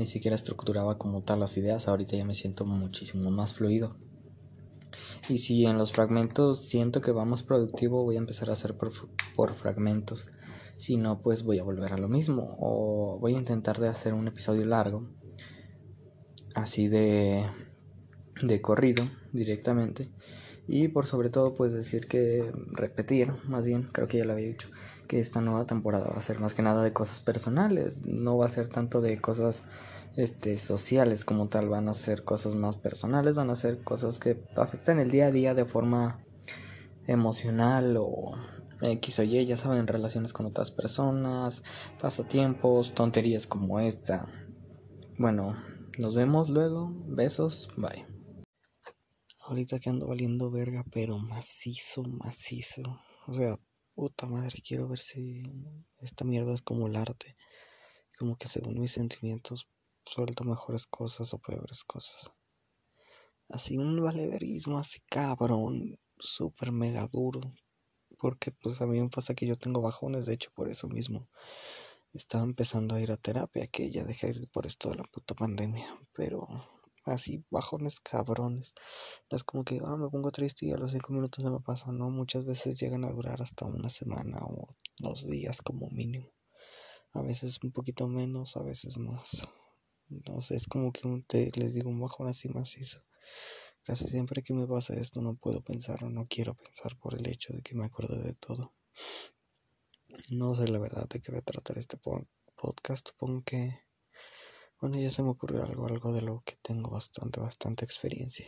[0.00, 3.94] ni siquiera estructuraba como tal las ideas, ahorita ya me siento muchísimo más fluido.
[5.28, 8.72] Y si en los fragmentos siento que va más productivo, voy a empezar a hacer
[8.78, 8.90] por,
[9.36, 10.24] por fragmentos.
[10.74, 12.56] Si no, pues voy a volver a lo mismo.
[12.60, 15.02] O voy a intentar de hacer un episodio largo
[16.54, 17.44] así de,
[18.40, 20.08] de corrido directamente
[20.66, 24.48] y por sobre todo pues decir que repetir más bien creo que ya lo había
[24.48, 24.68] dicho
[25.08, 28.46] que esta nueva temporada va a ser más que nada de cosas personales no va
[28.46, 29.62] a ser tanto de cosas
[30.16, 34.36] este sociales como tal van a ser cosas más personales van a ser cosas que
[34.56, 36.18] afectan el día a día de forma
[37.06, 38.34] emocional o
[38.82, 41.62] X o Y, ya saben, relaciones con otras personas,
[42.00, 44.26] pasatiempos, tonterías como esta.
[45.18, 45.54] Bueno,
[45.98, 46.90] nos vemos luego.
[47.08, 47.68] Besos.
[47.76, 48.04] Bye.
[49.40, 52.82] Ahorita que ando valiendo verga, pero macizo, macizo.
[53.26, 53.56] O sea,
[53.94, 55.42] puta madre, quiero ver si
[56.00, 57.36] esta mierda es como el arte.
[58.18, 59.68] Como que según mis sentimientos
[60.10, 62.32] suelto mejores cosas o peores cosas.
[63.48, 67.40] Así un valeverismo así cabrón, súper mega duro.
[68.18, 71.26] Porque pues a mí me pasa que yo tengo bajones, de hecho por eso mismo
[72.12, 75.34] estaba empezando a ir a terapia, que ya dejé ir por esto de la puta
[75.34, 76.48] pandemia, pero
[77.04, 78.74] así bajones cabrones.
[79.30, 81.60] No es como que, ah, me pongo triste y a los cinco minutos se me
[81.60, 84.66] pasa, no, muchas veces llegan a durar hasta una semana o
[84.98, 86.26] dos días como mínimo.
[87.12, 89.46] A veces un poquito menos, a veces más.
[90.10, 93.00] No sé, es como que un, te, les digo un bajón así macizo.
[93.84, 97.26] Casi siempre que me pasa esto no puedo pensar o no quiero pensar por el
[97.28, 98.72] hecho de que me acuerdo de todo.
[100.28, 103.08] No sé la verdad de qué voy a tratar este podcast.
[103.08, 103.78] Supongo que,
[104.80, 108.46] bueno, ya se me ocurrió algo, algo de lo que tengo bastante, bastante experiencia.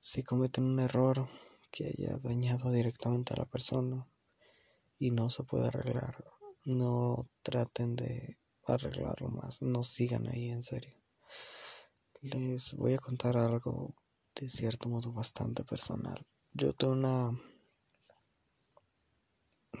[0.00, 1.28] Si cometen un error
[1.70, 4.04] que haya dañado directamente a la persona
[4.98, 6.24] y no se puede arreglar,
[6.64, 8.36] no traten de
[8.74, 10.94] arreglarlo más, no sigan ahí en serio.
[12.22, 13.94] Les voy a contar algo
[14.34, 16.24] de cierto modo bastante personal.
[16.52, 17.30] Yo tengo una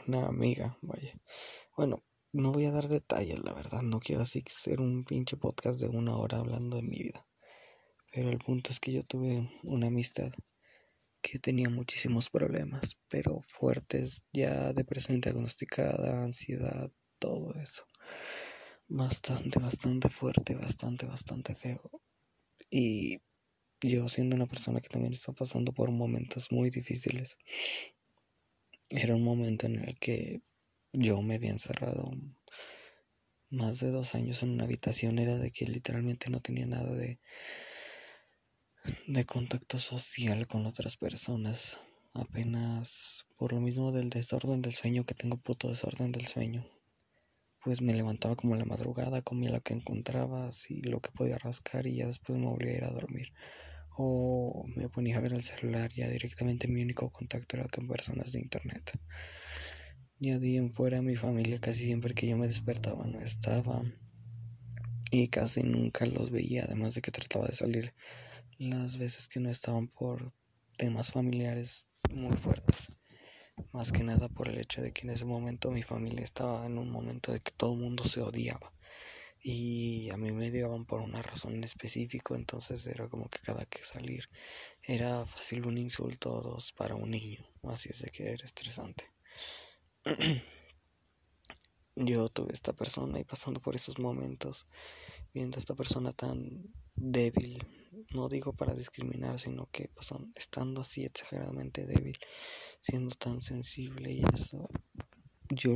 [0.06, 1.12] una amiga, vaya.
[1.76, 5.80] Bueno, no voy a dar detalles, la verdad, no quiero así ser un pinche podcast
[5.80, 7.24] de una hora hablando de mi vida.
[8.12, 10.32] Pero el punto es que yo tuve una amistad
[11.22, 17.84] que tenía muchísimos problemas, pero fuertes, ya depresión diagnosticada, ansiedad, todo eso.
[18.92, 21.80] Bastante, bastante fuerte, bastante, bastante feo.
[22.70, 23.18] Y
[23.80, 27.36] yo siendo una persona que también está pasando por momentos muy difíciles,
[28.88, 30.42] era un momento en el que
[30.92, 32.10] yo me había encerrado
[33.50, 35.20] más de dos años en una habitación.
[35.20, 37.18] Era de que literalmente no tenía nada de
[39.06, 41.78] de contacto social con otras personas.
[42.14, 46.66] Apenas por lo mismo del desorden del sueño que tengo puto desorden del sueño.
[47.62, 51.86] Pues me levantaba como la madrugada, comía lo que encontraba, así lo que podía rascar
[51.86, 53.28] y ya después me volvía a ir a dormir.
[53.96, 58.32] O me ponía a ver el celular, ya directamente mi único contacto era con personas
[58.32, 58.92] de internet.
[60.18, 63.82] Ya de en fuera mi familia casi siempre que yo me despertaba no estaba
[65.10, 67.92] y casi nunca los veía, además de que trataba de salir
[68.58, 70.32] las veces que no estaban por
[70.76, 72.99] temas familiares muy fuertes.
[73.72, 76.78] Más que nada por el hecho de que en ese momento mi familia estaba en
[76.78, 78.70] un momento de que todo el mundo se odiaba.
[79.42, 83.64] Y a mí me odiaban por una razón en específico, entonces era como que cada
[83.64, 84.28] que salir
[84.82, 87.44] era fácil un insulto o dos para un niño.
[87.62, 89.06] Así es de que era estresante.
[91.96, 94.66] Yo tuve esta persona y pasando por esos momentos,
[95.34, 96.64] viendo a esta persona tan
[96.96, 97.64] débil,
[98.12, 99.88] no digo para discriminar, sino que
[100.36, 102.18] estando así exageradamente débil,
[102.80, 104.68] siendo tan sensible y eso,
[105.50, 105.74] yo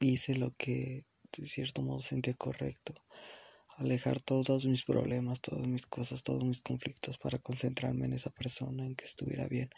[0.00, 1.04] hice lo que
[1.38, 2.94] de cierto modo sentía correcto,
[3.76, 8.84] alejar todos mis problemas, todas mis cosas, todos mis conflictos para concentrarme en esa persona,
[8.84, 9.70] en que estuviera bien.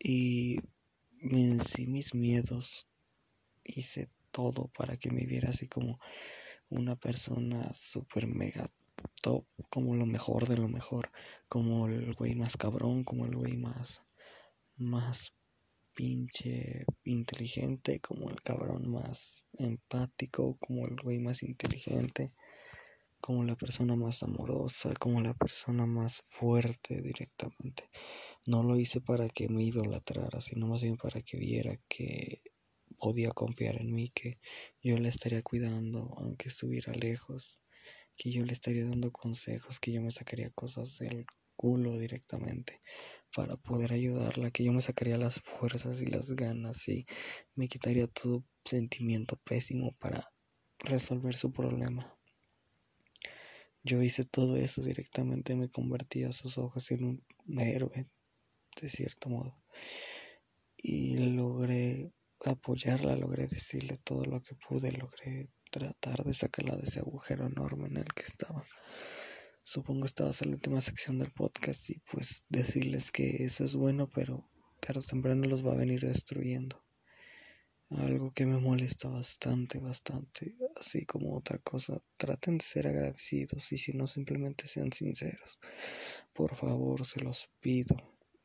[0.00, 0.58] Y
[1.22, 2.86] vencí mis miedos,
[3.62, 5.98] hice todo para que me viera así como
[6.70, 8.68] una persona super mega
[9.22, 11.10] top, como lo mejor de lo mejor,
[11.48, 14.02] como el güey más cabrón, como el güey más,
[14.76, 15.32] más
[15.94, 22.30] pinche inteligente, como el cabrón más empático, como el güey más inteligente,
[23.20, 27.84] como la persona más amorosa, como la persona más fuerte directamente.
[28.46, 32.42] No lo hice para que me idolatrara, sino más bien para que viera que
[32.98, 34.38] podía confiar en mí, que
[34.82, 37.64] yo le estaría cuidando aunque estuviera lejos,
[38.16, 41.26] que yo le estaría dando consejos, que yo me sacaría cosas del
[41.56, 42.78] culo directamente
[43.34, 47.04] para poder ayudarla, que yo me sacaría las fuerzas y las ganas y
[47.56, 50.24] me quitaría todo sentimiento pésimo para
[50.80, 52.12] resolver su problema.
[53.82, 58.06] Yo hice todo eso directamente, me convertí a sus ojos en un héroe,
[58.80, 59.54] de cierto modo.
[60.78, 62.10] Y logré
[62.50, 67.88] apoyarla, logré decirle todo lo que pude, logré tratar de sacarla de ese agujero enorme
[67.88, 68.64] en el que estaba.
[69.62, 73.64] Supongo esta va a ser la última sección del podcast y pues decirles que eso
[73.64, 74.42] es bueno, pero
[74.80, 76.78] tarde o temprano los va a venir destruyendo.
[77.90, 82.00] Algo que me molesta bastante, bastante, así como otra cosa.
[82.16, 85.58] Traten de ser agradecidos y si no, simplemente sean sinceros.
[86.34, 87.96] Por favor, se los pido.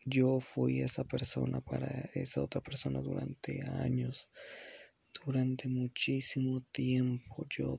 [0.06, 4.30] Yo fui esa persona para esa otra persona durante años,
[5.26, 7.46] durante muchísimo tiempo.
[7.50, 7.78] Yo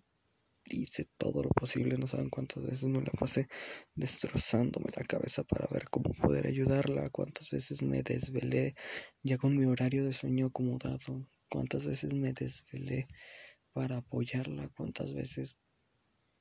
[0.67, 3.47] hice todo lo posible, no saben cuántas veces me la pasé
[3.97, 8.75] destrozándome la cabeza para ver cómo poder ayudarla, cuántas veces me desvelé
[9.23, 13.09] ya con mi horario de sueño acomodado, cuántas veces me desvelé
[13.73, 15.57] para apoyarla, cuántas veces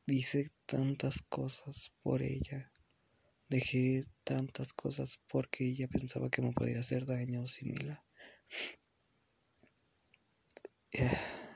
[0.07, 2.69] hice tantas cosas por ella
[3.49, 7.99] Dejé tantas cosas porque ella pensaba que me podía hacer daño similar.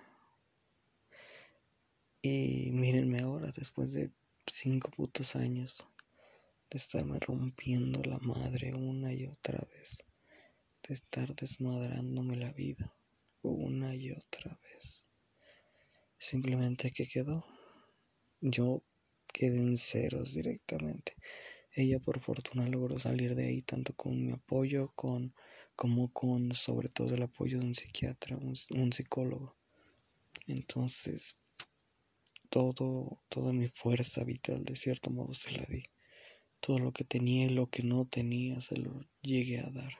[2.25, 4.09] Y mírenme ahora, después de
[4.47, 5.83] cinco putos años
[6.71, 9.97] de estarme rompiendo la madre una y otra vez,
[10.87, 12.93] de estar desmadrándome la vida
[13.43, 15.09] una y otra vez.
[16.17, 17.43] Simplemente que quedó.
[18.39, 18.81] Yo
[19.33, 21.13] quedé en ceros directamente.
[21.75, 24.93] Ella por fortuna logró salir de ahí tanto con mi apoyo
[25.75, 29.51] como con sobre todo el apoyo de un psiquiatra, un, psicólogo.
[30.47, 31.35] Entonces,
[32.51, 35.81] todo, toda mi fuerza vital de cierto modo se la di.
[36.59, 38.91] Todo lo que tenía y lo que no tenía se lo
[39.23, 39.93] llegué a dar.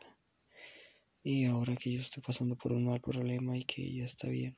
[1.24, 4.56] Y ahora que yo estoy pasando por un mal problema y que ella está bien,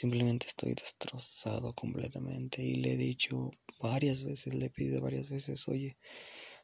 [0.00, 5.66] Simplemente estoy destrozado completamente y le he dicho varias veces, le he pedido varias veces,
[5.66, 5.96] oye,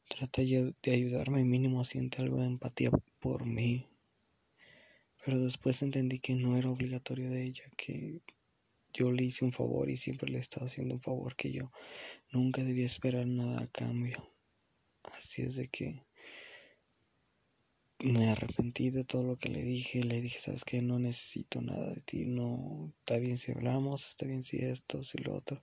[0.07, 3.85] trata de ayudarme, mínimo siente algo de empatía por mí.
[5.25, 8.21] Pero después entendí que no era obligatorio de ella, que
[8.93, 11.73] yo le hice un favor y siempre le he estado haciendo un favor que yo
[12.31, 14.31] nunca debía esperar nada a cambio.
[15.03, 16.01] Así es de que
[18.05, 21.95] me arrepentí de todo lo que le dije, le dije, sabes que no necesito nada
[21.95, 25.59] de ti, no, está bien si hablamos, está bien si esto, si lo otro,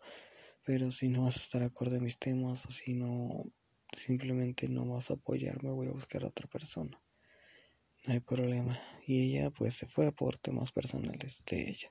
[0.66, 3.46] pero si no vas a estar acorde a mis temas o si no,
[3.94, 7.00] simplemente no vas a apoyarme, voy a buscar a otra persona.
[8.06, 8.80] No hay problema.
[9.06, 11.90] Y ella pues se fue por temas personales de ella.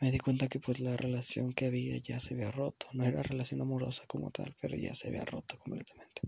[0.00, 2.86] me di cuenta que pues la relación que había ya se había roto.
[2.92, 6.22] No era relación amorosa como tal, pero ya se había roto completamente.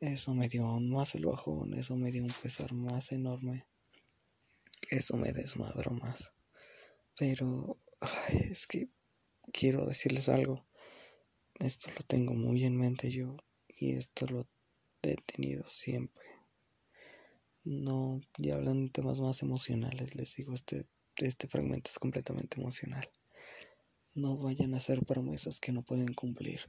[0.00, 3.64] Eso me dio más el bajón, eso me dio un pesar más enorme.
[4.90, 6.32] Eso me desmadró más.
[7.18, 7.76] Pero
[8.28, 8.90] es que
[9.52, 10.62] quiero decirles algo.
[11.58, 13.36] Esto lo tengo muy en mente yo
[13.78, 14.46] y esto lo
[15.02, 16.26] he tenido siempre.
[17.64, 20.86] No, ya hablando de temas más emocionales, les digo, este,
[21.16, 23.08] este fragmento es completamente emocional.
[24.14, 26.60] No vayan a hacer promesas que no pueden cumplir.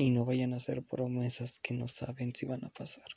[0.00, 3.08] Y no vayan a hacer promesas que no saben si van a pasar.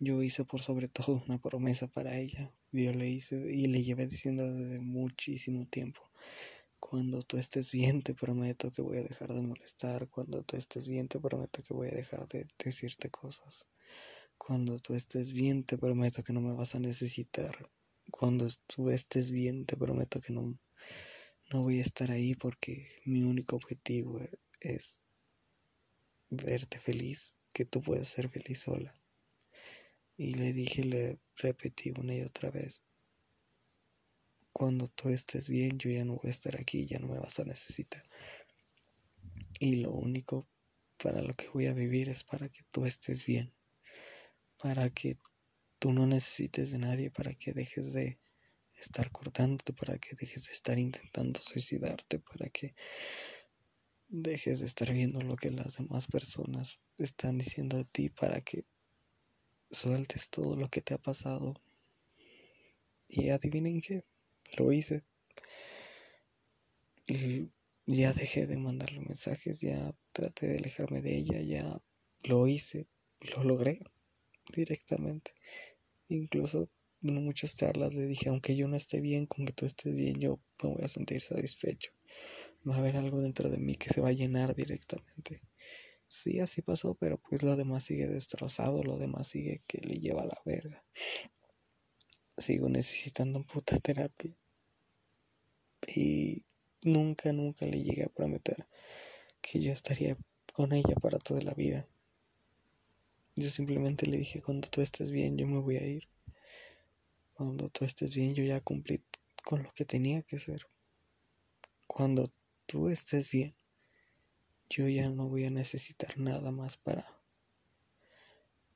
[0.00, 2.50] Yo hice por sobre todo una promesa para ella.
[2.72, 6.00] Yo le hice y le llevé diciendo desde muchísimo tiempo.
[6.80, 10.08] Cuando tú estés bien, te prometo que voy a dejar de molestar.
[10.08, 13.68] Cuando tú estés bien, te prometo que voy a dejar de decirte cosas.
[14.36, 17.56] Cuando tú estés bien, te prometo que no me vas a necesitar.
[18.10, 20.58] Cuando tú estés bien, te prometo que no,
[21.52, 24.20] no voy a estar ahí porque mi único objetivo
[24.60, 25.03] es
[26.36, 28.94] verte feliz, que tú puedas ser feliz sola.
[30.16, 32.84] Y le dije, le repetí una y otra vez,
[34.52, 37.38] cuando tú estés bien, yo ya no voy a estar aquí, ya no me vas
[37.40, 38.02] a necesitar.
[39.58, 40.46] Y lo único
[41.02, 43.52] para lo que voy a vivir es para que tú estés bien
[44.64, 45.18] para que
[45.78, 48.16] tú no necesites de nadie, para que dejes de
[48.80, 52.74] estar cortándote, para que dejes de estar intentando suicidarte, para que
[54.08, 58.64] dejes de estar viendo lo que las demás personas están diciendo a ti, para que
[59.70, 61.54] sueltes todo lo que te ha pasado.
[63.08, 64.04] Y adivinen qué,
[64.56, 65.02] lo hice.
[67.06, 67.50] Y
[67.86, 71.82] ya dejé de mandarle mensajes, ya traté de alejarme de ella, ya
[72.24, 72.86] lo hice,
[73.20, 73.78] lo logré
[74.54, 75.32] directamente.
[76.08, 76.68] Incluso
[77.02, 80.18] en muchas charlas le dije, aunque yo no esté bien, con que tú estés bien,
[80.18, 81.90] yo me voy a sentir satisfecho.
[82.68, 85.40] Va a haber algo dentro de mí que se va a llenar directamente.
[86.08, 90.22] Sí, así pasó, pero pues lo demás sigue destrozado, lo demás sigue que le lleva
[90.22, 90.80] a la verga.
[92.38, 94.32] Sigo necesitando puta terapia.
[95.86, 96.42] Y
[96.82, 98.64] nunca, nunca le llegué a prometer
[99.42, 100.16] que yo estaría
[100.54, 101.84] con ella para toda la vida.
[103.36, 106.04] Yo simplemente le dije, cuando tú estés bien, yo me voy a ir.
[107.36, 109.02] Cuando tú estés bien, yo ya cumplí
[109.44, 110.62] con lo que tenía que hacer.
[111.88, 112.30] Cuando
[112.66, 113.52] tú estés bien,
[114.68, 117.04] yo ya no voy a necesitar nada más para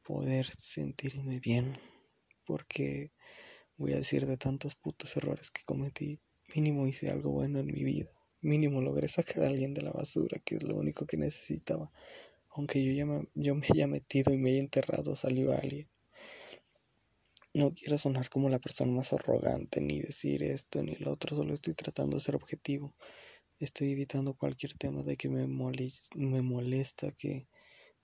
[0.07, 1.77] poder sentirme bien.
[2.47, 3.11] Porque
[3.77, 6.19] voy a decir de tantos putos errores que cometí,
[6.55, 8.09] mínimo hice algo bueno en mi vida.
[8.41, 11.91] Mínimo logré sacar a alguien de la basura, que es lo único que necesitaba
[12.59, 15.87] aunque yo, ya me, yo me haya metido y me haya enterrado, salió alguien.
[17.55, 21.55] No quiero sonar como la persona más arrogante, ni decir esto ni lo otro, solo
[21.55, 22.91] estoy tratando de ser objetivo.
[23.61, 27.45] Estoy evitando cualquier tema de que me, me molesta, que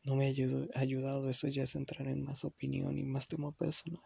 [0.02, 1.30] no me ha ayudado.
[1.30, 4.02] Eso ya es entrar en más opinión y más tema personal.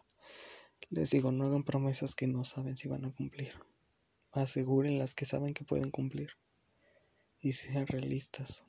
[0.91, 3.51] Les digo, no hagan promesas que no saben si van a cumplir.
[4.31, 6.29] Aseguren las que saben que pueden cumplir.
[7.41, 8.61] Y sean realistas.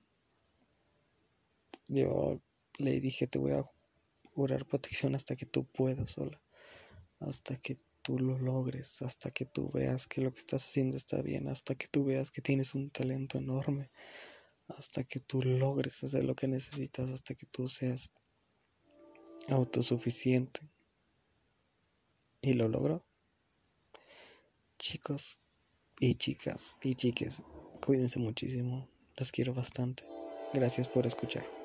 [1.89, 2.39] Yo
[2.79, 3.65] le dije, te voy a
[4.35, 6.41] jurar protección hasta que tú puedas sola,
[7.21, 11.23] hasta que tú lo logres, hasta que tú veas que lo que estás haciendo está
[11.23, 13.89] bien, hasta que tú veas que tienes un talento enorme,
[14.69, 18.09] hasta que tú logres hacer lo que necesitas, hasta que tú seas
[19.49, 20.61] autosuficiente.
[22.43, 23.03] Y lo logró.
[24.79, 25.37] Chicos
[25.99, 27.43] y chicas y chiques,
[27.85, 28.89] cuídense muchísimo.
[29.19, 30.05] Los quiero bastante.
[30.55, 31.60] Gracias por escuchar.